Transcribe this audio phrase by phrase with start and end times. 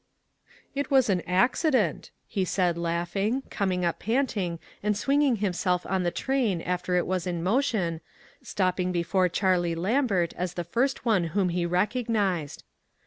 [0.73, 6.09] "It was an accident," he said, laughing, coming np panting, and swinging himself on the
[6.09, 8.01] train after it was in motion,
[8.41, 12.63] stop ping before Charlie Lambert as the first one whom he recognized.